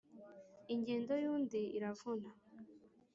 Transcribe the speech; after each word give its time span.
Ingendo 0.73 1.13
y’undi 1.23 1.61
iravuna. 1.77 2.29